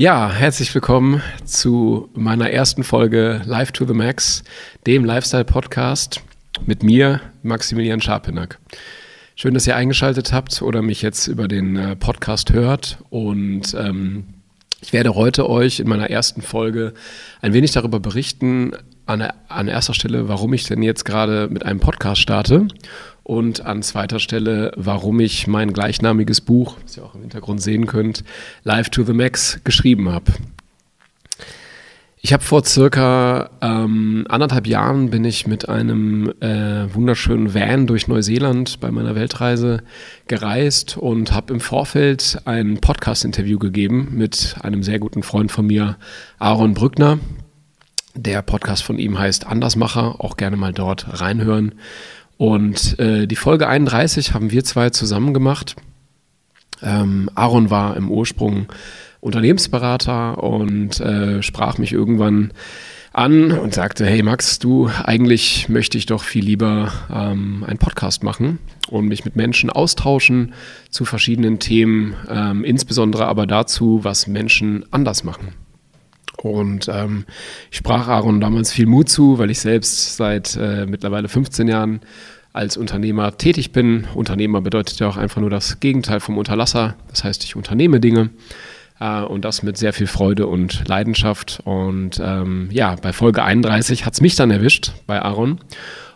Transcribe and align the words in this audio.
Ja, 0.00 0.30
herzlich 0.30 0.72
willkommen 0.76 1.24
zu 1.44 2.08
meiner 2.14 2.52
ersten 2.52 2.84
Folge 2.84 3.42
Live 3.46 3.72
to 3.72 3.84
the 3.84 3.94
Max, 3.94 4.44
dem 4.86 5.04
Lifestyle-Podcast 5.04 6.22
mit 6.66 6.84
mir, 6.84 7.20
Maximilian 7.42 8.00
Scharpenack. 8.00 8.60
Schön, 9.34 9.54
dass 9.54 9.66
ihr 9.66 9.74
eingeschaltet 9.74 10.32
habt 10.32 10.62
oder 10.62 10.82
mich 10.82 11.02
jetzt 11.02 11.26
über 11.26 11.48
den 11.48 11.74
äh, 11.74 11.96
Podcast 11.96 12.52
hört. 12.52 12.98
Und 13.10 13.74
ähm, 13.74 14.34
ich 14.80 14.92
werde 14.92 15.16
heute 15.16 15.50
euch 15.50 15.80
in 15.80 15.88
meiner 15.88 16.08
ersten 16.08 16.42
Folge 16.42 16.94
ein 17.42 17.52
wenig 17.52 17.72
darüber 17.72 17.98
berichten, 17.98 18.74
an, 19.06 19.32
an 19.48 19.66
erster 19.66 19.94
Stelle, 19.94 20.28
warum 20.28 20.52
ich 20.52 20.64
denn 20.64 20.82
jetzt 20.82 21.06
gerade 21.06 21.48
mit 21.48 21.64
einem 21.64 21.80
Podcast 21.80 22.20
starte 22.20 22.68
und 23.28 23.66
an 23.66 23.82
zweiter 23.82 24.20
Stelle, 24.20 24.72
warum 24.74 25.20
ich 25.20 25.46
mein 25.46 25.74
gleichnamiges 25.74 26.40
Buch, 26.40 26.76
das 26.82 26.96
ihr 26.96 27.04
auch 27.04 27.14
im 27.14 27.20
Hintergrund 27.20 27.60
sehen 27.60 27.86
könnt, 27.86 28.24
Live 28.64 28.88
to 28.88 29.04
the 29.04 29.12
Max 29.12 29.60
geschrieben 29.64 30.08
habe. 30.08 30.32
Ich 32.22 32.32
habe 32.32 32.42
vor 32.42 32.64
circa 32.64 33.50
ähm, 33.60 34.24
anderthalb 34.30 34.66
Jahren 34.66 35.10
bin 35.10 35.26
ich 35.26 35.46
mit 35.46 35.68
einem 35.68 36.32
äh, 36.40 36.92
wunderschönen 36.92 37.52
Van 37.52 37.86
durch 37.86 38.08
Neuseeland 38.08 38.80
bei 38.80 38.90
meiner 38.90 39.14
Weltreise 39.14 39.82
gereist 40.26 40.96
und 40.96 41.32
habe 41.32 41.52
im 41.52 41.60
Vorfeld 41.60 42.40
ein 42.46 42.78
Podcast-Interview 42.78 43.58
gegeben 43.58 44.08
mit 44.12 44.56
einem 44.62 44.82
sehr 44.82 44.98
guten 44.98 45.22
Freund 45.22 45.52
von 45.52 45.66
mir, 45.66 45.98
Aaron 46.38 46.72
Brückner. 46.72 47.18
Der 48.14 48.40
Podcast 48.40 48.82
von 48.82 48.98
ihm 48.98 49.18
heißt 49.18 49.46
Andersmacher, 49.46 50.16
auch 50.18 50.38
gerne 50.38 50.56
mal 50.56 50.72
dort 50.72 51.20
reinhören. 51.20 51.74
Und 52.38 52.98
äh, 53.00 53.26
die 53.26 53.36
Folge 53.36 53.68
31 53.68 54.32
haben 54.32 54.50
wir 54.50 54.64
zwei 54.64 54.90
zusammen 54.90 55.34
gemacht. 55.34 55.76
Ähm, 56.80 57.28
Aaron 57.34 57.70
war 57.70 57.96
im 57.96 58.10
Ursprung 58.10 58.68
Unternehmensberater 59.20 60.42
und 60.42 61.00
äh, 61.00 61.42
sprach 61.42 61.78
mich 61.78 61.92
irgendwann 61.92 62.52
an 63.12 63.50
und 63.50 63.74
sagte, 63.74 64.06
hey 64.06 64.22
Max, 64.22 64.60
du, 64.60 64.88
eigentlich 65.02 65.68
möchte 65.68 65.98
ich 65.98 66.06
doch 66.06 66.22
viel 66.22 66.44
lieber 66.44 66.92
ähm, 67.12 67.64
einen 67.66 67.78
Podcast 67.78 68.22
machen 68.22 68.60
und 68.88 69.08
mich 69.08 69.24
mit 69.24 69.34
Menschen 69.34 69.70
austauschen 69.70 70.54
zu 70.90 71.04
verschiedenen 71.04 71.58
Themen, 71.58 72.14
ähm, 72.30 72.62
insbesondere 72.62 73.26
aber 73.26 73.48
dazu, 73.48 74.04
was 74.04 74.28
Menschen 74.28 74.84
anders 74.92 75.24
machen. 75.24 75.54
Und 76.40 76.88
ähm, 76.88 77.24
ich 77.72 77.78
sprach 77.78 78.06
Aaron 78.06 78.40
damals 78.40 78.72
viel 78.72 78.86
Mut 78.86 79.08
zu, 79.08 79.38
weil 79.38 79.50
ich 79.50 79.58
selbst 79.58 80.16
seit 80.16 80.56
äh, 80.56 80.86
mittlerweile 80.86 81.28
15 81.28 81.66
Jahren 81.66 82.00
als 82.58 82.76
Unternehmer 82.76 83.38
tätig 83.38 83.70
bin. 83.70 84.08
Unternehmer 84.14 84.60
bedeutet 84.60 84.98
ja 84.98 85.08
auch 85.08 85.16
einfach 85.16 85.40
nur 85.40 85.48
das 85.48 85.78
Gegenteil 85.78 86.18
vom 86.18 86.36
Unterlasser. 86.36 86.96
Das 87.08 87.22
heißt, 87.22 87.44
ich 87.44 87.54
unternehme 87.54 88.00
Dinge 88.00 88.30
äh, 88.98 89.22
und 89.22 89.44
das 89.44 89.62
mit 89.62 89.78
sehr 89.78 89.92
viel 89.92 90.08
Freude 90.08 90.48
und 90.48 90.86
Leidenschaft. 90.88 91.60
Und 91.64 92.20
ähm, 92.20 92.68
ja, 92.72 92.96
bei 92.96 93.12
Folge 93.12 93.44
31 93.44 94.04
hat 94.04 94.14
es 94.14 94.20
mich 94.20 94.34
dann 94.34 94.50
erwischt 94.50 94.90
bei 95.06 95.22
Aaron. 95.22 95.60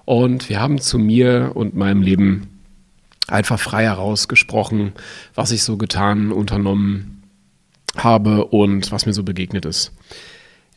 Und 0.04 0.48
wir 0.48 0.60
haben 0.60 0.80
zu 0.80 0.98
mir 0.98 1.52
und 1.54 1.76
meinem 1.76 2.02
Leben 2.02 2.48
einfach 3.28 3.60
frei 3.60 3.84
herausgesprochen, 3.84 4.94
was 5.36 5.52
ich 5.52 5.62
so 5.62 5.76
getan, 5.76 6.32
unternommen 6.32 7.22
habe 7.96 8.46
und 8.46 8.90
was 8.90 9.06
mir 9.06 9.12
so 9.12 9.22
begegnet 9.22 9.64
ist. 9.64 9.92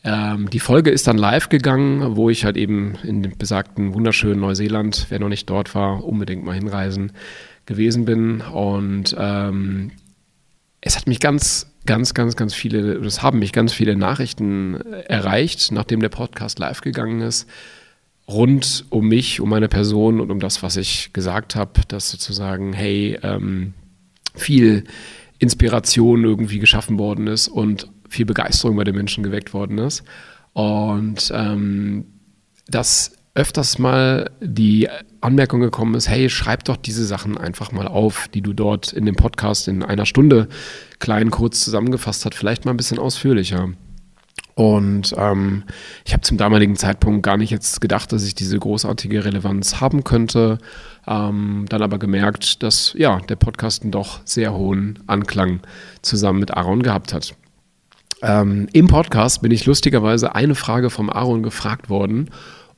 Ähm, 0.06 0.48
die 0.50 0.60
Folge 0.60 0.90
ist 0.90 1.08
dann 1.08 1.18
live 1.18 1.48
gegangen, 1.48 2.16
wo 2.16 2.30
ich 2.30 2.44
halt 2.44 2.56
eben 2.56 2.94
in 3.02 3.24
dem 3.24 3.36
besagten 3.36 3.92
wunderschönen 3.92 4.40
Neuseeland, 4.40 5.06
wer 5.08 5.18
noch 5.18 5.28
nicht 5.28 5.50
dort 5.50 5.74
war, 5.74 6.04
unbedingt 6.04 6.44
mal 6.44 6.54
hinreisen 6.54 7.10
gewesen 7.66 8.04
bin. 8.04 8.40
Und 8.40 9.16
ähm, 9.18 9.90
es 10.80 10.96
hat 10.96 11.08
mich 11.08 11.18
ganz, 11.18 11.72
ganz, 11.86 12.14
ganz, 12.14 12.36
ganz 12.36 12.54
viele, 12.54 12.94
es 12.98 13.20
haben 13.20 13.40
mich 13.40 13.52
ganz 13.52 13.72
viele 13.72 13.96
Nachrichten 13.96 14.76
erreicht, 15.08 15.72
nachdem 15.72 15.98
der 15.98 16.08
Podcast 16.08 16.60
live 16.60 16.82
gegangen 16.82 17.20
ist, 17.20 17.48
rund 18.28 18.84
um 18.90 19.08
mich, 19.08 19.40
um 19.40 19.48
meine 19.48 19.68
Person 19.68 20.20
und 20.20 20.30
um 20.30 20.38
das, 20.38 20.62
was 20.62 20.76
ich 20.76 21.12
gesagt 21.14 21.56
habe, 21.56 21.80
dass 21.88 22.10
sozusagen, 22.10 22.72
hey, 22.72 23.18
ähm, 23.24 23.74
viel 24.36 24.84
Inspiration 25.40 26.22
irgendwie 26.22 26.60
geschaffen 26.60 26.96
worden 26.98 27.26
ist 27.26 27.48
und 27.48 27.88
viel 28.08 28.26
Begeisterung 28.26 28.76
bei 28.76 28.84
den 28.84 28.96
Menschen 28.96 29.24
geweckt 29.24 29.54
worden 29.54 29.78
ist. 29.78 30.04
Und 30.52 31.30
ähm, 31.34 32.06
dass 32.68 33.12
öfters 33.34 33.78
mal 33.78 34.30
die 34.40 34.88
Anmerkung 35.20 35.60
gekommen 35.60 35.94
ist, 35.94 36.08
hey, 36.08 36.30
schreib 36.30 36.64
doch 36.64 36.76
diese 36.76 37.04
Sachen 37.04 37.36
einfach 37.36 37.70
mal 37.70 37.86
auf, 37.86 38.28
die 38.32 38.40
du 38.40 38.54
dort 38.54 38.92
in 38.92 39.04
dem 39.04 39.14
Podcast 39.14 39.68
in 39.68 39.82
einer 39.82 40.06
Stunde 40.06 40.48
klein 40.98 41.30
kurz 41.30 41.60
zusammengefasst 41.60 42.24
hast, 42.24 42.34
vielleicht 42.34 42.64
mal 42.64 42.70
ein 42.72 42.78
bisschen 42.78 42.98
ausführlicher. 42.98 43.68
Und 44.54 45.14
ähm, 45.18 45.64
ich 46.06 46.14
habe 46.14 46.22
zum 46.22 46.38
damaligen 46.38 46.76
Zeitpunkt 46.76 47.22
gar 47.22 47.36
nicht 47.36 47.50
jetzt 47.50 47.82
gedacht, 47.82 48.10
dass 48.10 48.26
ich 48.26 48.34
diese 48.34 48.58
großartige 48.58 49.22
Relevanz 49.22 49.82
haben 49.82 50.02
könnte. 50.02 50.56
Ähm, 51.06 51.66
dann 51.68 51.82
aber 51.82 51.98
gemerkt, 51.98 52.62
dass 52.62 52.94
ja 52.96 53.20
der 53.20 53.36
Podcast 53.36 53.82
einen 53.82 53.92
doch 53.92 54.20
sehr 54.24 54.54
hohen 54.54 54.98
Anklang 55.06 55.60
zusammen 56.00 56.38
mit 56.38 56.56
Aaron 56.56 56.82
gehabt 56.82 57.12
hat. 57.12 57.34
Ähm, 58.22 58.68
Im 58.72 58.86
Podcast 58.86 59.42
bin 59.42 59.50
ich 59.50 59.66
lustigerweise 59.66 60.34
eine 60.34 60.54
Frage 60.54 60.90
vom 60.90 61.10
Aaron 61.10 61.42
gefragt 61.42 61.90
worden 61.90 62.30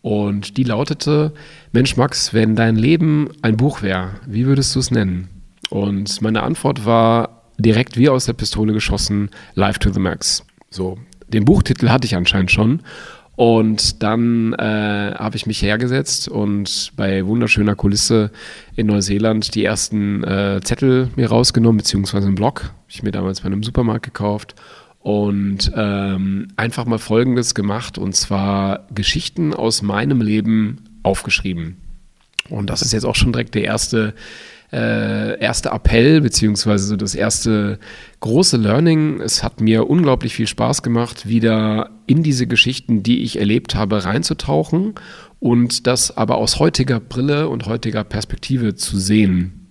und 0.03 0.57
die 0.57 0.65
lautete: 0.65 1.33
Mensch, 1.73 1.97
Max, 1.97 2.35
wenn 2.35 2.57
dein 2.57 2.77
Leben 2.77 3.31
ein 3.43 3.57
Buch 3.57 3.83
wäre, 3.83 4.11
wie 4.27 4.47
würdest 4.47 4.75
du 4.75 4.81
es 4.81 4.91
nennen? 4.91 5.29
Und 5.71 6.21
meine 6.23 6.43
Antwort 6.43 6.87
war 6.87 7.43
direkt 7.59 7.97
wie 7.97 8.09
aus 8.09 8.27
der 8.27 8.33
Pistole 8.33 8.73
geschossen: 8.73 9.31
Life 9.55 9.79
to 9.79 9.91
the 9.93 10.01
Max. 10.01 10.45
So, 10.71 10.99
den 11.29 11.45
Buchtitel 11.45 11.89
hatte 11.89 12.07
ich 12.07 12.17
anscheinend 12.17 12.51
schon. 12.51 12.83
Und 13.37 14.03
dann 14.03 14.53
äh, 14.55 15.15
habe 15.15 15.37
ich 15.37 15.47
mich 15.47 15.63
hergesetzt 15.63 16.27
und 16.27 16.91
bei 16.97 17.25
wunderschöner 17.25 17.77
Kulisse 17.77 18.33
in 18.75 18.89
Neuseeland 18.89 19.55
die 19.55 19.65
ersten 19.65 20.25
äh, 20.25 20.61
Zettel 20.65 21.11
mir 21.15 21.29
rausgenommen, 21.29 21.77
beziehungsweise 21.77 22.27
einen. 22.27 22.65
Habe 22.65 22.75
ich 22.89 23.05
mir 23.05 23.13
damals 23.13 23.43
bei 23.43 23.47
einem 23.47 23.63
Supermarkt 23.63 24.05
gekauft 24.05 24.57
und 25.01 25.73
ähm, 25.75 26.49
einfach 26.57 26.85
mal 26.85 26.99
Folgendes 26.99 27.55
gemacht 27.55 27.99
und 27.99 28.15
zwar 28.15 28.87
Geschichten 28.95 29.55
aus 29.55 29.83
meinem 29.83 30.21
Leben 30.21 30.85
aufgeschrieben. 31.03 31.77
Und 32.51 32.71
das 32.71 32.83
ist 32.83 32.93
jetzt 32.93 33.05
auch 33.05 33.15
schon 33.15 33.33
direkt 33.33 33.55
der 33.55 33.65
erste, 33.65 34.15
äh, 34.73 35.39
erste 35.39 35.71
Appell, 35.71 36.21
beziehungsweise 36.21 36.87
so 36.87 36.97
das 36.97 37.15
erste 37.15 37.79
große 38.21 38.57
Learning. 38.57 39.21
Es 39.21 39.43
hat 39.43 39.61
mir 39.61 39.89
unglaublich 39.89 40.35
viel 40.35 40.47
Spaß 40.47 40.83
gemacht, 40.83 41.29
wieder 41.29 41.91
in 42.07 42.23
diese 42.23 42.47
Geschichten, 42.47 43.03
die 43.03 43.23
ich 43.23 43.39
erlebt 43.39 43.75
habe, 43.75 44.05
reinzutauchen 44.05 44.95
und 45.41 45.87
das 45.87 46.17
aber 46.17 46.37
aus 46.37 46.59
heutiger 46.59 47.01
Brille 47.01 47.49
und 47.49 47.67
heutiger 47.67 48.05
Perspektive 48.05 48.75
zu 48.75 48.99
sehen. 48.99 49.68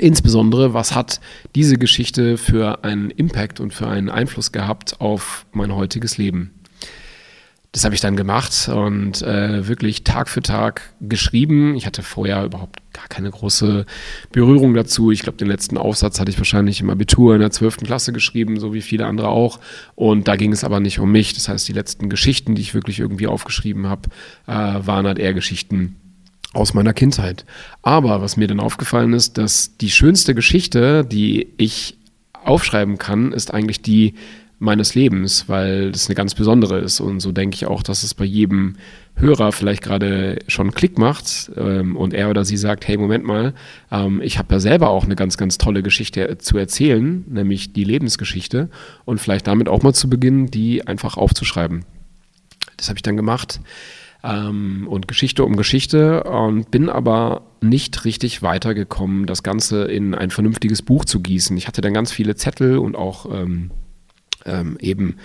Insbesondere, 0.00 0.72
was 0.72 0.94
hat 0.94 1.20
diese 1.54 1.76
Geschichte 1.76 2.38
für 2.38 2.84
einen 2.84 3.10
Impact 3.10 3.60
und 3.60 3.74
für 3.74 3.86
einen 3.86 4.08
Einfluss 4.08 4.50
gehabt 4.50 4.98
auf 4.98 5.44
mein 5.52 5.74
heutiges 5.74 6.16
Leben? 6.16 6.52
Das 7.72 7.84
habe 7.84 7.94
ich 7.94 8.00
dann 8.00 8.16
gemacht 8.16 8.68
und 8.68 9.20
äh, 9.20 9.68
wirklich 9.68 10.02
Tag 10.02 10.30
für 10.30 10.40
Tag 10.40 10.94
geschrieben. 11.02 11.74
Ich 11.74 11.84
hatte 11.84 12.02
vorher 12.02 12.44
überhaupt 12.44 12.80
gar 12.94 13.08
keine 13.08 13.30
große 13.30 13.84
Berührung 14.32 14.72
dazu. 14.72 15.12
Ich 15.12 15.22
glaube, 15.22 15.36
den 15.36 15.48
letzten 15.48 15.76
Aufsatz 15.76 16.18
hatte 16.18 16.30
ich 16.30 16.38
wahrscheinlich 16.38 16.80
im 16.80 16.88
Abitur 16.88 17.34
in 17.34 17.40
der 17.40 17.50
12. 17.50 17.76
Klasse 17.84 18.14
geschrieben, 18.14 18.58
so 18.58 18.72
wie 18.72 18.80
viele 18.80 19.04
andere 19.04 19.28
auch. 19.28 19.60
Und 19.96 20.28
da 20.28 20.36
ging 20.36 20.52
es 20.52 20.64
aber 20.64 20.80
nicht 20.80 20.98
um 20.98 21.12
mich. 21.12 21.34
Das 21.34 21.50
heißt, 21.50 21.68
die 21.68 21.74
letzten 21.74 22.08
Geschichten, 22.08 22.54
die 22.54 22.62
ich 22.62 22.72
wirklich 22.72 23.00
irgendwie 23.00 23.26
aufgeschrieben 23.26 23.86
habe, 23.86 24.08
äh, 24.46 24.52
waren 24.52 25.06
halt 25.06 25.18
eher 25.18 25.34
Geschichten 25.34 25.99
aus 26.52 26.74
meiner 26.74 26.92
Kindheit. 26.92 27.44
Aber 27.82 28.20
was 28.20 28.36
mir 28.36 28.48
dann 28.48 28.60
aufgefallen 28.60 29.12
ist, 29.12 29.38
dass 29.38 29.76
die 29.76 29.90
schönste 29.90 30.34
Geschichte, 30.34 31.04
die 31.04 31.48
ich 31.56 31.96
aufschreiben 32.44 32.98
kann, 32.98 33.32
ist 33.32 33.52
eigentlich 33.52 33.82
die 33.82 34.14
meines 34.58 34.94
Lebens, 34.94 35.48
weil 35.48 35.90
das 35.90 36.08
eine 36.08 36.14
ganz 36.14 36.34
besondere 36.34 36.78
ist. 36.80 37.00
Und 37.00 37.20
so 37.20 37.32
denke 37.32 37.54
ich 37.54 37.66
auch, 37.66 37.82
dass 37.82 38.02
es 38.02 38.12
bei 38.12 38.26
jedem 38.26 38.76
Hörer 39.16 39.52
vielleicht 39.52 39.82
gerade 39.82 40.38
schon 40.48 40.72
Klick 40.72 40.98
macht 40.98 41.50
ähm, 41.56 41.96
und 41.96 42.12
er 42.12 42.28
oder 42.28 42.44
sie 42.44 42.58
sagt, 42.58 42.86
hey, 42.86 42.98
Moment 42.98 43.24
mal, 43.24 43.54
ähm, 43.90 44.20
ich 44.22 44.38
habe 44.38 44.54
ja 44.54 44.60
selber 44.60 44.90
auch 44.90 45.04
eine 45.04 45.16
ganz, 45.16 45.38
ganz 45.38 45.56
tolle 45.56 45.82
Geschichte 45.82 46.36
zu 46.38 46.58
erzählen, 46.58 47.24
nämlich 47.26 47.72
die 47.72 47.84
Lebensgeschichte 47.84 48.68
und 49.06 49.18
vielleicht 49.18 49.46
damit 49.46 49.68
auch 49.68 49.82
mal 49.82 49.94
zu 49.94 50.10
beginnen, 50.10 50.50
die 50.50 50.86
einfach 50.86 51.16
aufzuschreiben. 51.16 51.86
Das 52.76 52.88
habe 52.88 52.98
ich 52.98 53.02
dann 53.02 53.16
gemacht 53.16 53.60
ähm, 54.22 54.86
und 54.88 55.08
Geschichte 55.08 55.44
um 55.44 55.56
Geschichte 55.56 56.24
und 56.24 56.70
bin 56.70 56.88
aber 56.88 57.42
nicht 57.60 58.04
richtig 58.04 58.42
weitergekommen, 58.42 59.26
das 59.26 59.42
Ganze 59.42 59.84
in 59.84 60.14
ein 60.14 60.30
vernünftiges 60.30 60.82
Buch 60.82 61.04
zu 61.04 61.20
gießen. 61.20 61.56
Ich 61.56 61.66
hatte 61.66 61.80
dann 61.80 61.94
ganz 61.94 62.12
viele 62.12 62.36
Zettel 62.36 62.78
und 62.78 62.96
auch 62.96 63.26
ähm, 63.32 63.70
ähm, 64.46 64.78
eben 64.80 65.16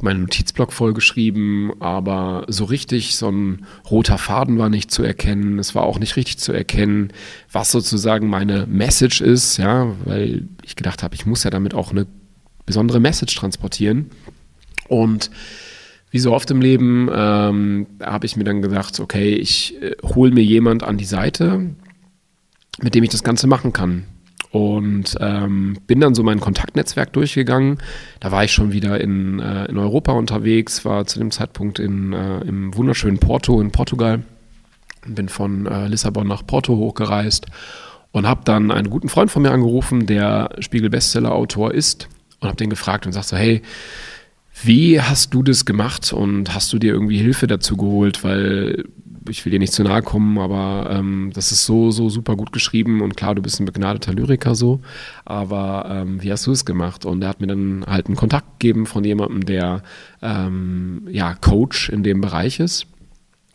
meinen 0.00 0.22
Notizblock 0.22 0.72
vollgeschrieben, 0.72 1.72
aber 1.80 2.44
so 2.48 2.64
richtig 2.64 3.16
so 3.16 3.30
ein 3.30 3.66
roter 3.90 4.18
Faden 4.18 4.58
war 4.58 4.68
nicht 4.68 4.90
zu 4.90 5.02
erkennen. 5.02 5.58
Es 5.58 5.74
war 5.74 5.82
auch 5.84 5.98
nicht 5.98 6.16
richtig 6.16 6.38
zu 6.38 6.52
erkennen, 6.52 7.12
was 7.50 7.70
sozusagen 7.70 8.28
meine 8.28 8.66
Message 8.66 9.20
ist, 9.20 9.58
ja, 9.58 9.94
weil 10.04 10.48
ich 10.64 10.76
gedacht 10.76 11.02
habe, 11.02 11.14
ich 11.14 11.26
muss 11.26 11.44
ja 11.44 11.50
damit 11.50 11.74
auch 11.74 11.90
eine 11.90 12.06
besondere 12.64 13.00
Message 13.00 13.34
transportieren. 13.34 14.10
Und 14.88 15.30
wie 16.12 16.18
so 16.18 16.32
oft 16.32 16.50
im 16.50 16.60
Leben 16.60 17.08
ähm, 17.12 17.86
habe 18.00 18.26
ich 18.26 18.36
mir 18.36 18.44
dann 18.44 18.60
gedacht, 18.60 19.00
okay, 19.00 19.34
ich 19.34 19.82
äh, 19.82 19.96
hole 20.04 20.30
mir 20.30 20.44
jemand 20.44 20.84
an 20.84 20.98
die 20.98 21.06
Seite, 21.06 21.70
mit 22.80 22.94
dem 22.94 23.02
ich 23.02 23.10
das 23.10 23.24
Ganze 23.24 23.46
machen 23.46 23.72
kann. 23.72 24.04
Und 24.50 25.16
ähm, 25.20 25.78
bin 25.86 26.00
dann 26.00 26.14
so 26.14 26.22
mein 26.22 26.38
Kontaktnetzwerk 26.38 27.14
durchgegangen. 27.14 27.78
Da 28.20 28.30
war 28.30 28.44
ich 28.44 28.52
schon 28.52 28.72
wieder 28.72 29.00
in, 29.00 29.40
äh, 29.40 29.64
in 29.64 29.78
Europa 29.78 30.12
unterwegs, 30.12 30.84
war 30.84 31.06
zu 31.06 31.18
dem 31.18 31.30
Zeitpunkt 31.30 31.78
in, 31.78 32.12
äh, 32.12 32.40
im 32.40 32.76
wunderschönen 32.76 33.18
Porto 33.18 33.58
in 33.62 33.70
Portugal. 33.70 34.22
Bin 35.06 35.30
von 35.30 35.64
äh, 35.64 35.88
Lissabon 35.88 36.28
nach 36.28 36.46
Porto 36.46 36.76
hochgereist 36.76 37.46
und 38.10 38.28
habe 38.28 38.42
dann 38.44 38.70
einen 38.70 38.90
guten 38.90 39.08
Freund 39.08 39.30
von 39.30 39.40
mir 39.40 39.52
angerufen, 39.52 40.04
der 40.04 40.50
Spiegel-Bestseller-Autor 40.58 41.72
ist 41.72 42.10
und 42.40 42.48
habe 42.48 42.58
den 42.58 42.68
gefragt 42.68 43.06
und 43.06 43.12
sagte 43.12 43.30
so, 43.30 43.36
hey, 43.38 43.62
wie 44.62 45.00
hast 45.00 45.34
du 45.34 45.42
das 45.42 45.64
gemacht 45.64 46.12
und 46.12 46.54
hast 46.54 46.72
du 46.72 46.78
dir 46.78 46.92
irgendwie 46.92 47.18
Hilfe 47.18 47.46
dazu 47.46 47.76
geholt? 47.76 48.22
Weil 48.22 48.84
ich 49.28 49.44
will 49.44 49.52
dir 49.52 49.58
nicht 49.58 49.72
zu 49.72 49.82
nahe 49.82 50.02
kommen, 50.02 50.38
aber 50.38 50.88
ähm, 50.90 51.30
das 51.34 51.52
ist 51.52 51.64
so, 51.64 51.90
so 51.90 52.08
super 52.08 52.36
gut 52.36 52.52
geschrieben 52.52 53.00
und 53.02 53.16
klar, 53.16 53.34
du 53.34 53.42
bist 53.42 53.60
ein 53.60 53.66
begnadeter 53.66 54.12
Lyriker 54.12 54.54
so, 54.54 54.80
aber 55.24 55.86
ähm, 55.88 56.22
wie 56.22 56.32
hast 56.32 56.46
du 56.46 56.52
es 56.52 56.64
gemacht? 56.64 57.04
Und 57.04 57.22
er 57.22 57.28
hat 57.28 57.40
mir 57.40 57.46
dann 57.46 57.84
halt 57.86 58.06
einen 58.06 58.16
Kontakt 58.16 58.58
gegeben 58.58 58.86
von 58.86 59.04
jemandem, 59.04 59.44
der 59.44 59.82
ähm, 60.22 61.06
ja 61.10 61.34
Coach 61.34 61.88
in 61.88 62.02
dem 62.02 62.20
Bereich 62.20 62.60
ist. 62.60 62.86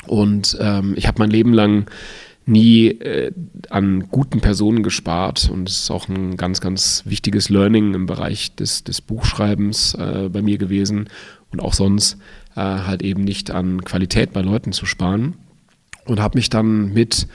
Und 0.05 0.57
ähm, 0.61 0.93
ich 0.95 1.07
habe 1.07 1.19
mein 1.19 1.31
Leben 1.31 1.53
lang 1.53 1.89
nie 2.47 2.87
äh, 2.87 3.31
an 3.69 4.07
guten 4.09 4.41
Personen 4.41 4.81
gespart. 4.81 5.49
Und 5.51 5.69
es 5.69 5.79
ist 5.79 5.91
auch 5.91 6.07
ein 6.07 6.37
ganz, 6.37 6.61
ganz 6.61 7.03
wichtiges 7.05 7.49
Learning 7.49 7.93
im 7.93 8.05
Bereich 8.05 8.55
des, 8.55 8.83
des 8.83 9.01
Buchschreibens 9.01 9.93
äh, 9.95 10.29
bei 10.31 10.41
mir 10.41 10.57
gewesen. 10.57 11.09
Und 11.51 11.61
auch 11.61 11.73
sonst 11.73 12.17
äh, 12.55 12.61
halt 12.61 13.01
eben 13.01 13.23
nicht 13.23 13.51
an 13.51 13.83
Qualität 13.83 14.33
bei 14.33 14.41
Leuten 14.41 14.71
zu 14.71 14.85
sparen. 14.85 15.35
Und 16.05 16.21
habe 16.21 16.37
mich 16.37 16.49
dann 16.49 16.93
mit 16.93 17.27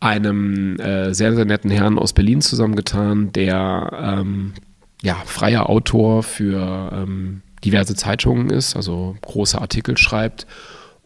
einem 0.00 0.78
äh, 0.80 1.14
sehr, 1.14 1.34
sehr 1.34 1.44
netten 1.44 1.70
Herrn 1.70 1.98
aus 1.98 2.12
Berlin 2.12 2.40
zusammengetan, 2.40 3.32
der 3.32 3.90
ähm, 4.20 4.54
ja, 5.02 5.14
freier 5.24 5.68
Autor 5.68 6.24
für 6.24 6.90
ähm, 6.92 7.42
diverse 7.64 7.94
Zeitungen 7.94 8.50
ist, 8.50 8.76
also 8.76 9.16
große 9.22 9.60
Artikel 9.60 9.96
schreibt 9.96 10.46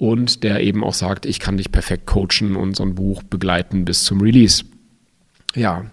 und 0.03 0.43
der 0.43 0.65
eben 0.65 0.83
auch 0.83 0.95
sagt, 0.95 1.27
ich 1.27 1.39
kann 1.39 1.59
dich 1.59 1.71
perfekt 1.71 2.07
coachen 2.07 2.57
und 2.57 2.75
so 2.75 2.83
ein 2.83 2.97
Buch 2.97 3.23
begleiten 3.23 3.85
bis 3.85 4.03
zum 4.03 4.21
Release. 4.21 4.65
Ja, 5.55 5.85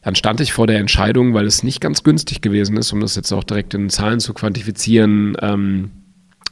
dann 0.00 0.14
stand 0.14 0.40
ich 0.40 0.54
vor 0.54 0.66
der 0.66 0.78
Entscheidung, 0.78 1.34
weil 1.34 1.44
es 1.44 1.62
nicht 1.62 1.82
ganz 1.82 2.02
günstig 2.02 2.40
gewesen 2.40 2.78
ist, 2.78 2.94
um 2.94 3.00
das 3.00 3.14
jetzt 3.14 3.30
auch 3.30 3.44
direkt 3.44 3.74
in 3.74 3.90
Zahlen 3.90 4.20
zu 4.20 4.32
quantifizieren. 4.32 5.36
Ähm, 5.42 5.90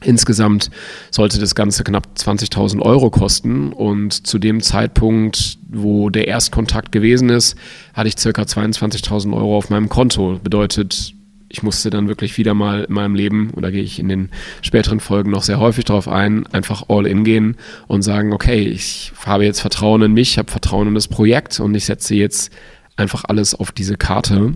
insgesamt 0.03 0.69
sollte 1.09 1.39
das 1.39 1.55
Ganze 1.55 1.83
knapp 1.83 2.07
20.000 2.15 2.79
Euro 2.83 3.09
kosten 3.09 3.73
und 3.73 4.27
zu 4.27 4.37
dem 4.37 4.61
Zeitpunkt, 4.61 5.57
wo 5.69 6.11
der 6.11 6.27
Erstkontakt 6.27 6.91
gewesen 6.91 7.29
ist, 7.29 7.57
hatte 7.95 8.09
ich 8.09 8.19
circa 8.19 8.43
22.000 8.43 9.33
Euro 9.35 9.57
auf 9.57 9.71
meinem 9.71 9.89
Konto. 9.89 10.39
Bedeutet, 10.43 11.15
ich 11.51 11.63
musste 11.63 11.89
dann 11.89 12.07
wirklich 12.07 12.37
wieder 12.37 12.53
mal 12.53 12.85
in 12.85 12.93
meinem 12.93 13.13
Leben, 13.13 13.51
oder 13.55 13.71
gehe 13.71 13.83
ich 13.83 13.99
in 13.99 14.07
den 14.07 14.29
späteren 14.61 14.99
Folgen 14.99 15.31
noch 15.31 15.43
sehr 15.43 15.59
häufig 15.59 15.85
darauf 15.85 16.07
ein, 16.07 16.47
einfach 16.47 16.85
all 16.87 17.05
in 17.05 17.23
gehen 17.23 17.57
und 17.87 18.03
sagen, 18.03 18.31
okay, 18.31 18.61
ich 18.61 19.11
habe 19.25 19.45
jetzt 19.45 19.59
Vertrauen 19.59 20.01
in 20.01 20.13
mich, 20.13 20.37
habe 20.37 20.51
Vertrauen 20.51 20.87
in 20.87 20.95
das 20.95 21.07
Projekt 21.07 21.59
und 21.59 21.75
ich 21.75 21.85
setze 21.85 22.15
jetzt 22.15 22.51
einfach 22.95 23.25
alles 23.27 23.53
auf 23.53 23.71
diese 23.71 23.97
Karte, 23.97 24.53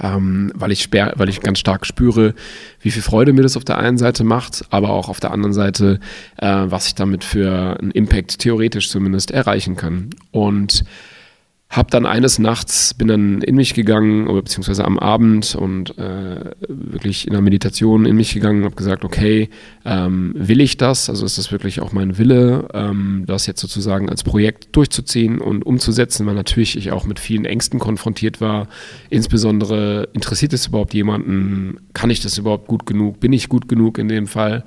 ähm, 0.00 0.52
weil, 0.54 0.72
ich 0.72 0.90
weil 0.92 1.28
ich 1.28 1.40
ganz 1.40 1.58
stark 1.58 1.84
spüre, 1.84 2.34
wie 2.80 2.90
viel 2.90 3.02
Freude 3.02 3.34
mir 3.34 3.42
das 3.42 3.56
auf 3.56 3.64
der 3.64 3.78
einen 3.78 3.98
Seite 3.98 4.24
macht, 4.24 4.64
aber 4.70 4.90
auch 4.90 5.08
auf 5.08 5.20
der 5.20 5.32
anderen 5.32 5.52
Seite, 5.52 6.00
äh, 6.38 6.46
was 6.46 6.86
ich 6.86 6.94
damit 6.94 7.24
für 7.24 7.78
einen 7.78 7.90
Impact 7.90 8.38
theoretisch 8.38 8.88
zumindest 8.88 9.30
erreichen 9.30 9.76
kann. 9.76 10.10
Und 10.30 10.84
hab 11.76 11.90
dann 11.90 12.06
eines 12.06 12.38
Nachts, 12.38 12.94
bin 12.94 13.08
dann 13.08 13.42
in 13.42 13.54
mich 13.54 13.74
gegangen, 13.74 14.24
beziehungsweise 14.26 14.84
am 14.84 14.98
Abend 14.98 15.54
und 15.54 15.98
äh, 15.98 16.52
wirklich 16.68 17.26
in 17.26 17.34
der 17.34 17.42
Meditation 17.42 18.06
in 18.06 18.16
mich 18.16 18.32
gegangen 18.32 18.60
und 18.60 18.64
habe 18.64 18.76
gesagt, 18.76 19.04
okay, 19.04 19.50
ähm, 19.84 20.32
will 20.34 20.62
ich 20.62 20.78
das? 20.78 21.10
Also 21.10 21.26
ist 21.26 21.36
das 21.36 21.52
wirklich 21.52 21.80
auch 21.82 21.92
mein 21.92 22.16
Wille, 22.16 22.68
ähm, 22.72 23.24
das 23.26 23.46
jetzt 23.46 23.60
sozusagen 23.60 24.08
als 24.08 24.24
Projekt 24.24 24.74
durchzuziehen 24.74 25.38
und 25.38 25.66
umzusetzen, 25.66 26.26
weil 26.26 26.34
natürlich 26.34 26.78
ich 26.78 26.92
auch 26.92 27.04
mit 27.04 27.20
vielen 27.20 27.44
Ängsten 27.44 27.78
konfrontiert 27.78 28.40
war. 28.40 28.68
Insbesondere 29.10 30.08
interessiert 30.14 30.54
es 30.54 30.68
überhaupt 30.68 30.94
jemanden? 30.94 31.80
Kann 31.92 32.08
ich 32.08 32.20
das 32.20 32.38
überhaupt 32.38 32.68
gut 32.68 32.86
genug? 32.86 33.20
Bin 33.20 33.34
ich 33.34 33.50
gut 33.50 33.68
genug 33.68 33.98
in 33.98 34.08
dem 34.08 34.26
Fall? 34.26 34.64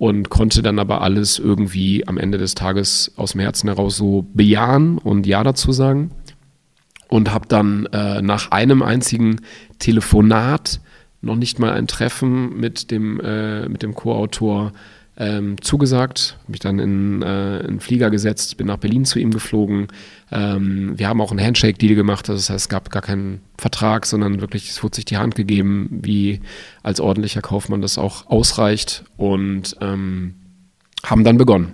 und 0.00 0.30
konnte 0.30 0.62
dann 0.62 0.78
aber 0.78 1.02
alles 1.02 1.38
irgendwie 1.38 2.08
am 2.08 2.16
Ende 2.16 2.38
des 2.38 2.54
Tages 2.54 3.12
aus 3.16 3.32
dem 3.32 3.42
Herzen 3.42 3.68
heraus 3.68 3.98
so 3.98 4.24
bejahen 4.32 4.96
und 4.96 5.26
Ja 5.26 5.44
dazu 5.44 5.72
sagen 5.72 6.10
und 7.10 7.32
habe 7.32 7.46
dann 7.48 7.86
äh, 7.86 8.22
nach 8.22 8.50
einem 8.52 8.82
einzigen 8.82 9.40
Telefonat 9.78 10.80
noch 11.20 11.36
nicht 11.36 11.58
mal 11.58 11.72
ein 11.72 11.86
Treffen 11.86 12.58
mit 12.58 12.90
dem, 12.90 13.20
äh, 13.20 13.68
mit 13.68 13.82
dem 13.82 13.94
Co-Autor 13.94 14.72
ähm, 15.16 15.60
zugesagt, 15.60 16.38
mich 16.46 16.60
dann 16.60 16.78
in, 16.78 17.20
äh, 17.20 17.58
in 17.58 17.66
einen 17.66 17.80
Flieger 17.80 18.10
gesetzt, 18.10 18.56
bin 18.56 18.68
nach 18.68 18.78
Berlin 18.78 19.04
zu 19.04 19.18
ihm 19.18 19.32
geflogen. 19.32 19.88
Ähm, 20.30 20.98
wir 20.98 21.08
haben 21.08 21.20
auch 21.20 21.30
einen 21.30 21.44
Handshake-Deal 21.44 21.94
gemacht, 21.94 22.28
das 22.28 22.48
heißt, 22.48 22.64
es 22.64 22.68
gab 22.70 22.90
gar 22.90 23.02
keinen 23.02 23.40
Vertrag, 23.58 24.06
sondern 24.06 24.40
wirklich, 24.40 24.70
es 24.70 24.82
wurde 24.82 24.96
sich 24.96 25.04
die 25.04 25.18
Hand 25.18 25.34
gegeben, 25.34 26.00
wie 26.02 26.40
als 26.82 27.00
ordentlicher 27.00 27.42
Kaufmann 27.42 27.82
das 27.82 27.98
auch 27.98 28.28
ausreicht 28.28 29.04
und 29.18 29.76
ähm, 29.82 30.36
haben 31.04 31.24
dann 31.24 31.36
begonnen. 31.36 31.72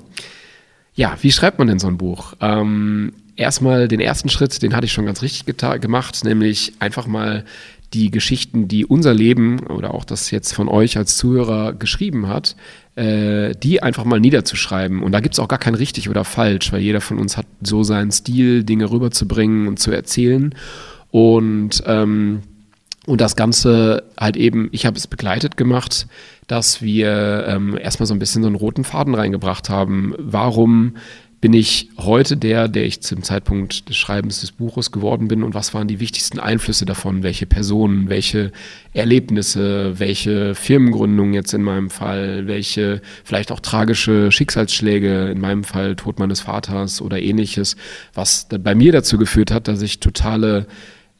Ja, 0.95 1.17
wie 1.21 1.31
schreibt 1.31 1.59
man 1.59 1.69
denn 1.69 1.79
so 1.79 1.87
ein 1.87 1.99
Buch? 1.99 2.33
Ähm, 2.41 3.13
erstmal 3.37 3.89
den 3.89 4.01
ersten 4.01 4.29
Schritt, 4.29 4.63
den 4.63 4.75
hatte 4.75 4.87
ich 4.87 4.93
schon 4.93 5.07
ganz 5.07 5.23
richtig 5.23 5.45
gemacht, 5.81 6.25
nämlich 6.25 6.73
einfach 6.79 7.07
mal 7.07 7.45
die 7.93 8.11
Geschichten, 8.11 8.69
die 8.69 8.85
unser 8.85 9.15
Leben 9.15 9.61
oder 9.67 9.95
auch 9.95 10.05
das 10.05 10.31
jetzt 10.31 10.53
von 10.53 10.69
euch 10.69 10.97
als 10.97 11.17
Zuhörer 11.17 11.73
geschrieben 11.73 12.29
hat, 12.29 12.57
äh, 12.97 13.55
die 13.55 13.83
einfach 13.83 14.05
mal 14.05 14.21
niederzuschreiben. 14.21 15.03
Und 15.03 15.13
da 15.13 15.21
gibt 15.21 15.35
es 15.35 15.39
auch 15.39 15.49
gar 15.49 15.59
kein 15.59 15.75
richtig 15.75 16.09
oder 16.09 16.25
falsch, 16.25 16.73
weil 16.73 16.81
jeder 16.81 17.01
von 17.01 17.19
uns 17.19 17.37
hat 17.37 17.47
so 17.63 17.83
seinen 17.83 18.11
Stil, 18.11 18.65
Dinge 18.65 18.91
rüberzubringen 18.91 19.69
und 19.69 19.79
zu 19.79 19.93
erzählen. 19.93 20.55
Und, 21.11 21.83
ähm, 21.87 22.43
und 23.07 23.21
das 23.21 23.37
Ganze 23.37 24.03
halt 24.19 24.37
eben, 24.37 24.69
ich 24.73 24.85
habe 24.85 24.97
es 24.97 25.07
begleitet 25.07 25.57
gemacht, 25.57 26.09
dass 26.49 26.83
wir 26.83 27.47
ähm, 27.49 27.79
erstmal 27.79 28.07
so 28.07 28.15
ein 28.15 28.19
bisschen 28.19 28.43
so 28.43 28.49
einen 28.49 28.57
roten 28.57 28.85
Faden 28.85 29.15
reingebracht 29.15 29.69
haben. 29.69 30.15
Warum 30.19 30.97
bin 31.41 31.53
ich 31.53 31.91
heute 31.99 32.37
der, 32.37 32.67
der 32.67 32.87
ich 32.87 33.03
zum 33.03 33.23
Zeitpunkt 33.23 33.89
des 33.89 33.97
Schreibens 33.97 34.41
des 34.41 34.53
Buches 34.53 34.91
geworden 34.91 35.29
bin 35.29 35.43
und 35.43 35.55
was 35.55 35.75
waren 35.75 35.87
die 35.87 36.01
wichtigsten 36.01 36.41
Einflüsse 36.41 36.87
davon, 36.87 37.23
welche 37.23 37.45
Personen, 37.45 38.09
welche 38.09 38.53
Erlebnisse, 38.95 39.99
welche 39.99 40.55
Firmengründungen 40.55 41.35
jetzt 41.35 41.53
in 41.53 41.63
meinem 41.63 41.91
Fall, 41.91 42.47
welche 42.47 43.03
vielleicht 43.23 43.53
auch 43.53 43.61
tragische 43.61 44.33
Schicksalsschläge, 44.33 45.27
in 45.27 45.41
meinem 45.41 45.65
Fall 45.65 45.95
Tod 45.95 46.19
meines 46.19 46.41
Vaters 46.41 47.03
oder 47.03 47.21
ähnliches, 47.21 47.77
was 48.15 48.49
bei 48.49 48.75
mir 48.75 48.93
dazu 48.93 49.19
geführt 49.19 49.51
hat, 49.51 49.69
dass 49.69 49.83
ich 49.83 50.01
totale 50.01 50.67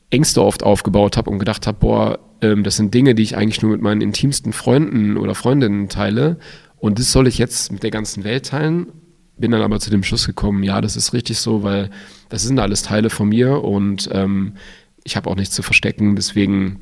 Ängste 0.09 0.43
oft 0.43 0.63
aufgebaut 0.63 1.19
habe 1.19 1.29
und 1.29 1.39
gedacht 1.39 1.67
habe, 1.67 1.79
boah, 1.79 2.19
ähm, 2.41 2.65
das 2.65 2.77
sind 2.77 2.95
Dinge, 2.95 3.15
die 3.15 3.23
ich 3.23 3.37
eigentlich 3.37 3.61
nur 3.61 3.73
mit 3.73 3.83
meinen 3.83 4.01
intimsten 4.01 4.55
Freunden 4.55 5.19
oder 5.19 5.35
Freundinnen 5.35 5.91
teile 5.91 6.39
und 6.79 6.99
das 6.99 7.13
soll 7.13 7.27
ich 7.27 7.37
jetzt 7.37 7.71
mit 7.71 7.83
der 7.83 7.91
ganzen 7.91 8.25
Welt 8.25 8.47
teilen 8.47 8.93
bin 9.39 9.51
dann 9.51 9.63
aber 9.63 9.81
zu 9.81 9.91
dem 9.91 10.03
Schluss 10.03 10.27
gekommen, 10.27 10.63
ja, 10.63 10.81
das 10.81 10.97
ist 10.97 11.13
richtig 11.13 11.39
so, 11.39 11.63
weil 11.63 11.91
das 12.29 12.43
sind 12.43 12.59
alles 12.59 12.83
Teile 12.83 13.11
von 13.11 13.29
mir 13.29 13.63
und 13.63 14.09
ähm, 14.13 14.55
ich 15.05 15.17
habe 15.17 15.31
auch 15.31 15.37
nichts 15.37 15.55
zu 15.55 15.63
verstecken, 15.63 16.17
deswegen 16.17 16.81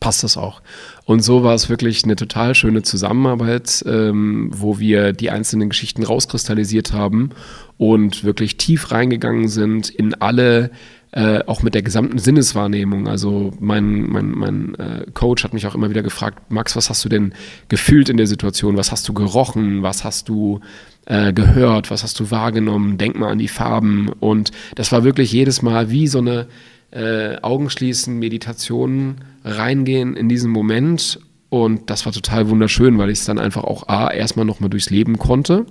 passt 0.00 0.22
das 0.22 0.36
auch. 0.36 0.62
Und 1.04 1.20
so 1.20 1.42
war 1.42 1.54
es 1.54 1.68
wirklich 1.68 2.04
eine 2.04 2.16
total 2.16 2.54
schöne 2.54 2.82
Zusammenarbeit, 2.82 3.82
ähm, 3.86 4.50
wo 4.52 4.78
wir 4.78 5.12
die 5.12 5.30
einzelnen 5.30 5.70
Geschichten 5.70 6.04
rauskristallisiert 6.04 6.92
haben 6.92 7.30
und 7.78 8.24
wirklich 8.24 8.58
tief 8.58 8.90
reingegangen 8.90 9.48
sind 9.48 9.88
in 9.88 10.14
alle 10.14 10.70
äh, 11.12 11.40
auch 11.46 11.62
mit 11.62 11.74
der 11.74 11.82
gesamten 11.82 12.18
Sinneswahrnehmung. 12.18 13.08
Also 13.08 13.52
mein, 13.60 14.08
mein, 14.10 14.30
mein 14.30 14.74
äh, 14.74 15.06
Coach 15.14 15.42
hat 15.44 15.54
mich 15.54 15.66
auch 15.66 15.74
immer 15.74 15.88
wieder 15.88 16.02
gefragt, 16.02 16.50
Max, 16.50 16.76
was 16.76 16.90
hast 16.90 17.04
du 17.04 17.08
denn 17.08 17.32
gefühlt 17.68 18.08
in 18.08 18.18
der 18.18 18.26
Situation? 18.26 18.76
Was 18.76 18.92
hast 18.92 19.08
du 19.08 19.14
gerochen? 19.14 19.82
Was 19.82 20.04
hast 20.04 20.28
du 20.28 20.60
äh, 21.06 21.32
gehört? 21.32 21.90
Was 21.90 22.02
hast 22.02 22.20
du 22.20 22.30
wahrgenommen? 22.30 22.98
Denk 22.98 23.18
mal 23.18 23.30
an 23.30 23.38
die 23.38 23.48
Farben. 23.48 24.10
Und 24.20 24.50
das 24.74 24.92
war 24.92 25.02
wirklich 25.02 25.32
jedes 25.32 25.62
Mal 25.62 25.90
wie 25.90 26.08
so 26.08 26.18
eine 26.18 26.46
äh, 26.90 27.36
Augenschließen, 27.40 28.18
Meditation, 28.18 29.16
reingehen 29.44 30.14
in 30.14 30.28
diesen 30.28 30.50
Moment. 30.50 31.20
Und 31.48 31.88
das 31.88 32.04
war 32.04 32.12
total 32.12 32.50
wunderschön, 32.50 32.98
weil 32.98 33.08
ich 33.08 33.20
es 33.20 33.24
dann 33.24 33.38
einfach 33.38 33.64
auch 33.64 33.88
A, 33.88 34.10
erstmal 34.10 34.44
nochmal 34.44 34.68
durchs 34.68 34.90
Leben 34.90 35.18
konnte 35.18 35.64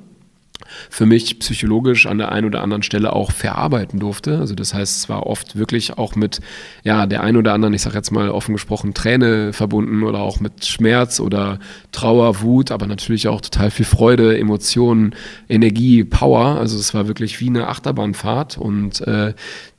für 0.89 1.05
mich 1.05 1.39
psychologisch 1.39 2.05
an 2.05 2.17
der 2.17 2.31
einen 2.31 2.47
oder 2.47 2.61
anderen 2.61 2.83
Stelle 2.83 3.13
auch 3.13 3.31
verarbeiten 3.31 3.99
durfte. 3.99 4.39
Also 4.39 4.55
das 4.55 4.73
heißt, 4.73 4.97
es 4.97 5.09
war 5.09 5.25
oft 5.25 5.57
wirklich 5.57 5.97
auch 5.97 6.15
mit 6.15 6.39
ja 6.83 7.05
der 7.05 7.23
ein 7.23 7.37
oder 7.37 7.53
anderen, 7.53 7.73
ich 7.73 7.81
sage 7.81 7.95
jetzt 7.95 8.11
mal 8.11 8.29
offen 8.29 8.53
gesprochen, 8.53 8.93
Träne 8.93 9.53
verbunden 9.53 10.03
oder 10.03 10.19
auch 10.19 10.39
mit 10.39 10.65
Schmerz 10.65 11.19
oder 11.19 11.59
Trauer, 11.91 12.41
Wut, 12.41 12.71
aber 12.71 12.87
natürlich 12.87 13.27
auch 13.27 13.41
total 13.41 13.71
viel 13.71 13.85
Freude, 13.85 14.37
Emotionen, 14.37 15.15
Energie, 15.49 16.03
Power. 16.03 16.57
Also 16.57 16.77
es 16.77 16.93
war 16.93 17.07
wirklich 17.07 17.39
wie 17.39 17.49
eine 17.49 17.67
Achterbahnfahrt 17.67 18.57
und 18.57 19.01
äh, 19.01 19.33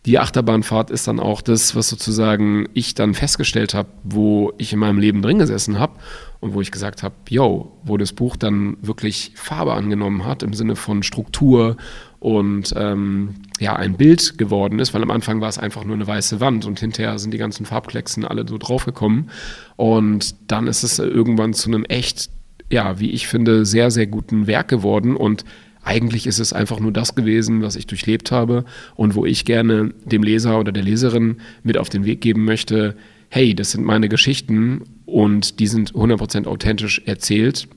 die 0.06 0.18
Achterbahnfahrt 0.18 0.90
ist 0.90 1.08
dann 1.08 1.20
auch 1.20 1.42
das, 1.42 1.74
was 1.74 1.88
sozusagen 1.88 2.68
ich 2.72 2.94
dann 2.94 3.14
festgestellt 3.14 3.74
habe, 3.74 3.88
wo 4.04 4.52
ich 4.56 4.72
in 4.72 4.78
meinem 4.78 4.98
Leben 4.98 5.22
drin 5.22 5.38
gesessen 5.38 5.78
habe 5.78 5.94
und 6.40 6.54
wo 6.54 6.60
ich 6.60 6.70
gesagt 6.70 7.02
habe, 7.02 7.14
yo, 7.28 7.72
wo 7.82 7.96
das 7.96 8.12
Buch 8.12 8.36
dann 8.36 8.76
wirklich 8.80 9.32
Farbe 9.34 9.74
angenommen 9.74 10.24
hat 10.24 10.42
im 10.42 10.54
Sinne 10.54 10.76
von 10.76 11.02
Struktur 11.02 11.76
und 12.20 12.72
ähm, 12.76 13.34
ja, 13.58 13.74
ein 13.74 13.96
Bild 13.96 14.38
geworden 14.38 14.78
ist, 14.78 14.94
weil 14.94 15.02
am 15.02 15.10
Anfang 15.10 15.40
war 15.40 15.48
es 15.48 15.58
einfach 15.58 15.84
nur 15.84 15.96
eine 15.96 16.06
weiße 16.06 16.40
Wand 16.40 16.64
und 16.64 16.78
hinterher 16.78 17.18
sind 17.18 17.34
die 17.34 17.38
ganzen 17.38 17.66
Farbklecksen 17.66 18.24
alle 18.24 18.46
so 18.48 18.56
draufgekommen 18.56 19.30
und 19.76 20.34
dann 20.50 20.68
ist 20.68 20.84
es 20.84 21.00
irgendwann 21.00 21.54
zu 21.54 21.68
einem 21.68 21.84
echt, 21.84 22.30
ja, 22.70 23.00
wie 23.00 23.10
ich 23.10 23.26
finde, 23.26 23.66
sehr, 23.66 23.90
sehr 23.90 24.06
guten 24.06 24.46
Werk 24.46 24.68
geworden 24.68 25.16
und 25.16 25.44
eigentlich 25.82 26.26
ist 26.26 26.38
es 26.38 26.52
einfach 26.52 26.80
nur 26.80 26.92
das 26.92 27.14
gewesen, 27.14 27.62
was 27.62 27.76
ich 27.76 27.86
durchlebt 27.86 28.30
habe 28.30 28.64
und 28.94 29.14
wo 29.14 29.24
ich 29.24 29.44
gerne 29.44 29.92
dem 30.04 30.22
Leser 30.22 30.58
oder 30.58 30.72
der 30.72 30.82
Leserin 30.82 31.38
mit 31.62 31.78
auf 31.78 31.88
den 31.88 32.04
Weg 32.04 32.20
geben 32.20 32.44
möchte, 32.44 32.96
hey, 33.30 33.54
das 33.54 33.72
sind 33.72 33.84
meine 33.84 34.08
Geschichten 34.08 34.82
und 35.06 35.60
die 35.60 35.66
sind 35.66 35.92
100% 35.92 36.46
authentisch 36.46 37.02
erzählt. 37.06 37.68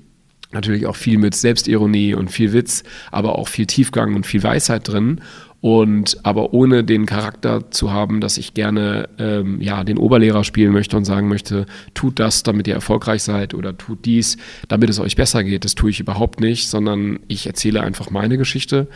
Natürlich 0.52 0.86
auch 0.86 0.96
viel 0.96 1.18
mit 1.18 1.34
Selbstironie 1.34 2.14
und 2.14 2.30
viel 2.30 2.52
Witz, 2.52 2.84
aber 3.10 3.38
auch 3.38 3.48
viel 3.48 3.66
Tiefgang 3.66 4.16
und 4.16 4.26
viel 4.26 4.44
Weisheit 4.44 4.88
drin. 4.88 5.22
Und 5.62 6.18
aber 6.24 6.56
ohne 6.56 6.84
den 6.84 7.06
Charakter 7.06 7.70
zu 7.70 7.92
haben, 7.92 8.20
dass 8.20 8.40
ich 8.40 8.56
gerne 8.56 9.10
ähm, 9.20 9.62
ja 9.62 9.84
den 9.84 10.00
Oberlehrer 10.00 10.44
spielen 10.44 10.74
möchte 10.74 10.98
und 10.98 11.06
sagen 11.06 11.28
möchte, 11.28 11.68
tut 11.94 12.20
das, 12.20 12.42
damit 12.42 12.68
ihr 12.68 12.74
erfolgreich 12.74 13.22
seid 13.22 13.54
oder 13.54 13.78
tut 13.78 14.06
dies, 14.06 14.38
damit 14.68 14.90
es 14.90 15.00
euch 15.00 15.16
besser 15.16 15.44
geht. 15.44 15.64
Das 15.64 15.76
tue 15.76 15.92
ich 15.92 16.00
überhaupt 16.00 16.40
nicht, 16.40 16.68
sondern 16.68 17.20
ich 17.28 17.46
erzähle 17.46 17.82
einfach 17.82 18.10
meine 18.10 18.40
Geschichte 18.40 18.88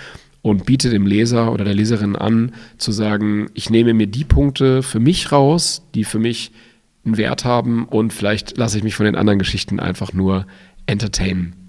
und 0.42 0.66
biete 0.66 0.90
dem 0.90 1.06
Leser 1.06 1.52
oder 1.52 1.66
der 1.66 1.76
Leserin 1.76 2.16
an, 2.16 2.54
zu 2.78 2.92
sagen, 2.92 3.50
ich 3.54 3.70
nehme 3.70 3.94
mir 3.94 4.08
die 4.08 4.26
Punkte 4.26 4.82
für 4.82 5.00
mich 5.00 5.32
raus, 5.32 5.84
die 5.94 6.04
für 6.04 6.20
mich 6.20 6.52
einen 7.06 7.18
Wert 7.18 7.46
haben 7.46 7.86
und 7.86 8.12
vielleicht 8.12 8.58
lasse 8.58 8.78
ich 8.78 8.84
mich 8.84 8.96
von 8.96 9.06
den 9.06 9.16
anderen 9.16 9.40
Geschichten 9.40 9.80
einfach 9.80 10.14
nur 10.14 10.48
entertainen. 10.88 11.65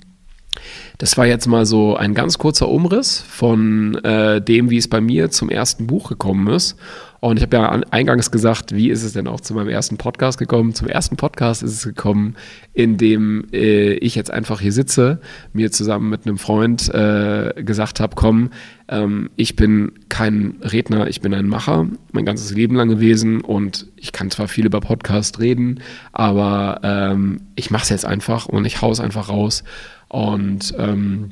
Das 0.98 1.16
war 1.16 1.26
jetzt 1.26 1.46
mal 1.46 1.66
so 1.66 1.96
ein 1.96 2.14
ganz 2.14 2.38
kurzer 2.38 2.68
Umriss 2.68 3.20
von 3.20 3.96
äh, 4.04 4.40
dem, 4.40 4.70
wie 4.70 4.78
es 4.78 4.88
bei 4.88 5.00
mir 5.00 5.30
zum 5.30 5.50
ersten 5.50 5.86
Buch 5.86 6.08
gekommen 6.08 6.48
ist. 6.48 6.76
Und 7.20 7.38
ich 7.38 7.42
habe 7.42 7.56
ja 7.56 7.70
eingangs 7.90 8.30
gesagt, 8.30 8.74
wie 8.74 8.90
ist 8.90 9.02
es 9.02 9.14
denn 9.14 9.26
auch 9.26 9.40
zu 9.40 9.54
meinem 9.54 9.68
ersten 9.68 9.96
Podcast 9.96 10.38
gekommen? 10.38 10.74
Zum 10.74 10.86
ersten 10.86 11.16
Podcast 11.16 11.62
ist 11.62 11.72
es 11.72 11.84
gekommen, 11.84 12.36
in 12.72 12.98
dem 12.98 13.46
äh, 13.52 13.94
ich 13.94 14.14
jetzt 14.14 14.30
einfach 14.30 14.60
hier 14.60 14.72
sitze, 14.72 15.20
mir 15.52 15.72
zusammen 15.72 16.10
mit 16.10 16.26
einem 16.26 16.38
Freund 16.38 16.88
äh, 16.94 17.54
gesagt 17.62 18.00
habe, 18.00 18.14
komm, 18.14 18.50
ähm, 18.88 19.30
ich 19.36 19.56
bin 19.56 19.92
kein 20.08 20.56
Redner, 20.62 21.08
ich 21.08 21.20
bin 21.20 21.34
ein 21.34 21.48
Macher, 21.48 21.86
mein 22.12 22.26
ganzes 22.26 22.52
Leben 22.52 22.76
lang 22.76 22.88
gewesen 22.88 23.40
und 23.40 23.86
ich 23.96 24.12
kann 24.12 24.30
zwar 24.30 24.46
viel 24.46 24.66
über 24.66 24.80
Podcast 24.80 25.40
reden, 25.40 25.80
aber 26.12 26.80
ähm, 26.84 27.40
ich 27.56 27.70
mache 27.70 27.84
es 27.84 27.88
jetzt 27.88 28.04
einfach 28.04 28.46
und 28.46 28.64
ich 28.66 28.82
haue 28.82 28.92
es 28.92 29.00
einfach 29.00 29.28
raus 29.28 29.64
und 30.08 30.74
ähm, 30.78 31.30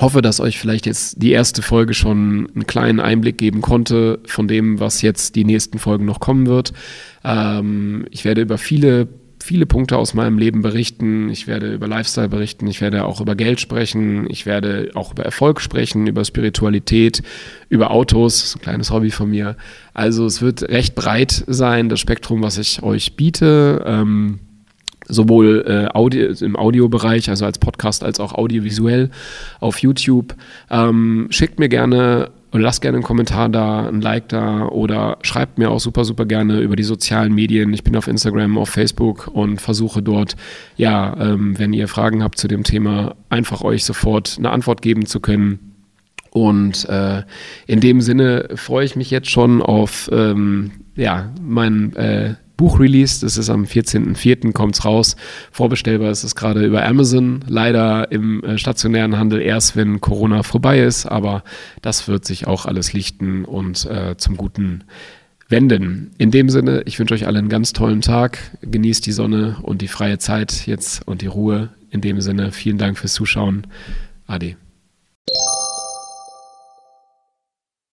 hoffe, 0.00 0.22
dass 0.22 0.40
euch 0.40 0.58
vielleicht 0.58 0.86
jetzt 0.86 1.22
die 1.22 1.32
erste 1.32 1.62
Folge 1.62 1.94
schon 1.94 2.48
einen 2.54 2.66
kleinen 2.66 3.00
Einblick 3.00 3.38
geben 3.38 3.60
konnte 3.60 4.20
von 4.26 4.48
dem, 4.48 4.80
was 4.80 5.02
jetzt 5.02 5.34
die 5.36 5.44
nächsten 5.44 5.78
Folgen 5.78 6.04
noch 6.04 6.20
kommen 6.20 6.46
wird. 6.46 6.72
Ähm, 7.24 8.06
ich 8.10 8.24
werde 8.24 8.42
über 8.42 8.58
viele 8.58 9.08
viele 9.40 9.66
Punkte 9.66 9.96
aus 9.96 10.14
meinem 10.14 10.36
Leben 10.38 10.62
berichten. 10.62 11.30
Ich 11.30 11.46
werde 11.46 11.72
über 11.72 11.88
Lifestyle 11.88 12.28
berichten. 12.28 12.66
Ich 12.66 12.80
werde 12.80 13.04
auch 13.04 13.20
über 13.20 13.34
Geld 13.34 13.60
sprechen. 13.60 14.28
Ich 14.28 14.46
werde 14.46 14.90
auch 14.94 15.12
über 15.12 15.24
Erfolg 15.24 15.60
sprechen, 15.60 16.06
über 16.06 16.24
Spiritualität, 16.24 17.22
über 17.68 17.90
Autos. 17.90 18.40
Das 18.40 18.48
ist 18.48 18.56
ein 18.56 18.62
kleines 18.62 18.90
Hobby 18.90 19.10
von 19.10 19.30
mir. 19.30 19.56
Also 19.94 20.26
es 20.26 20.42
wird 20.42 20.62
recht 20.64 20.94
breit 20.94 21.44
sein, 21.46 21.88
das 21.88 22.00
Spektrum, 22.00 22.42
was 22.42 22.58
ich 22.58 22.82
euch 22.82 23.16
biete. 23.16 23.84
Ähm, 23.86 24.40
sowohl 25.08 25.64
äh, 25.66 25.96
Audio, 25.96 26.28
im 26.40 26.56
Audiobereich, 26.56 27.28
also 27.30 27.44
als 27.44 27.58
Podcast, 27.58 28.04
als 28.04 28.20
auch 28.20 28.32
audiovisuell 28.34 29.10
auf 29.60 29.78
YouTube. 29.80 30.34
Ähm, 30.70 31.28
schickt 31.30 31.58
mir 31.58 31.68
gerne 31.68 32.30
und 32.50 32.60
lasst 32.60 32.80
gerne 32.80 32.96
einen 32.96 33.04
Kommentar 33.04 33.48
da, 33.48 33.88
ein 33.88 34.00
Like 34.00 34.28
da 34.28 34.66
oder 34.66 35.18
schreibt 35.22 35.58
mir 35.58 35.70
auch 35.70 35.80
super, 35.80 36.04
super 36.04 36.24
gerne 36.24 36.60
über 36.60 36.76
die 36.76 36.82
sozialen 36.82 37.34
Medien. 37.34 37.72
Ich 37.74 37.84
bin 37.84 37.96
auf 37.96 38.08
Instagram, 38.08 38.56
auf 38.56 38.70
Facebook 38.70 39.28
und 39.28 39.60
versuche 39.60 40.02
dort, 40.02 40.36
ja, 40.76 41.14
ähm, 41.20 41.58
wenn 41.58 41.72
ihr 41.72 41.88
Fragen 41.88 42.22
habt 42.22 42.38
zu 42.38 42.48
dem 42.48 42.64
Thema, 42.64 43.16
einfach 43.28 43.62
euch 43.62 43.84
sofort 43.84 44.36
eine 44.38 44.50
Antwort 44.50 44.80
geben 44.80 45.04
zu 45.06 45.20
können. 45.20 45.74
Und 46.30 46.88
äh, 46.88 47.22
in 47.66 47.80
dem 47.80 48.00
Sinne 48.00 48.48
freue 48.54 48.84
ich 48.84 48.96
mich 48.96 49.10
jetzt 49.10 49.30
schon 49.30 49.60
auf 49.62 50.08
ähm, 50.12 50.70
ja, 50.94 51.30
meinen 51.40 51.94
äh, 51.96 52.34
Buchrelease. 52.58 53.22
Das 53.22 53.38
ist 53.38 53.48
am 53.48 53.64
14.04. 53.64 54.52
kommt 54.52 54.74
es 54.74 54.84
raus. 54.84 55.16
Vorbestellbar 55.50 56.10
ist 56.10 56.24
es 56.24 56.34
gerade 56.34 56.66
über 56.66 56.84
Amazon. 56.84 57.42
Leider 57.48 58.12
im 58.12 58.44
äh, 58.44 58.58
stationären 58.58 59.16
Handel 59.16 59.40
erst, 59.40 59.76
wenn 59.76 60.02
Corona 60.02 60.42
vorbei 60.42 60.80
ist. 60.80 61.06
Aber 61.06 61.42
das 61.80 62.06
wird 62.06 62.26
sich 62.26 62.46
auch 62.46 62.66
alles 62.66 62.92
lichten 62.92 63.46
und 63.46 63.86
äh, 63.86 64.16
zum 64.18 64.36
Guten 64.36 64.84
wenden. 65.48 66.10
In 66.18 66.30
dem 66.30 66.50
Sinne, 66.50 66.82
ich 66.84 66.98
wünsche 66.98 67.14
euch 67.14 67.26
allen 67.26 67.38
einen 67.38 67.48
ganz 67.48 67.72
tollen 67.72 68.02
Tag. 68.02 68.38
Genießt 68.60 69.06
die 69.06 69.12
Sonne 69.12 69.56
und 69.62 69.80
die 69.80 69.88
freie 69.88 70.18
Zeit 70.18 70.66
jetzt 70.66 71.06
und 71.08 71.22
die 71.22 71.26
Ruhe. 71.26 71.70
In 71.90 72.02
dem 72.02 72.20
Sinne, 72.20 72.52
vielen 72.52 72.76
Dank 72.76 72.98
fürs 72.98 73.14
Zuschauen. 73.14 73.66
Ade. 74.26 74.56